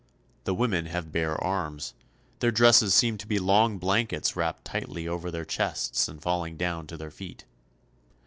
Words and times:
The 0.45 0.55
women 0.55 0.87
have 0.87 1.11
bare 1.11 1.39
arms. 1.43 1.93
Their 2.39 2.49
dresses 2.49 2.95
seem 2.95 3.19
to 3.19 3.27
be 3.27 3.37
long 3.37 3.77
blankets 3.77 4.35
wrapped 4.35 4.65
tightly 4.65 5.07
over 5.07 5.29
their 5.29 5.45
chests 5.45 6.07
and 6.07 6.19
falling 6.19 6.57
down 6.57 6.87
to 6.87 6.97
their 6.97 7.11
feet. 7.11 7.45